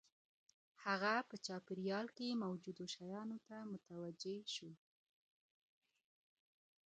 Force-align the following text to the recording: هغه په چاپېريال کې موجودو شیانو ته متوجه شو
هغه 0.85 1.13
په 1.29 1.35
چاپېريال 1.45 2.07
کې 2.17 2.39
موجودو 2.43 2.83
شیانو 2.95 3.37
ته 3.47 3.57
متوجه 3.71 4.35
شو 4.55 4.71